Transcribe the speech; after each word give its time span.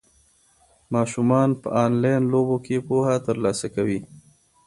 ماشومان 0.93 1.49
په 1.61 1.67
انلاین 1.83 2.23
لوبو 2.31 2.57
کې 2.65 2.85
پوهه 2.87 3.15
ترلاسه 3.27 3.67
کوي. 3.75 3.99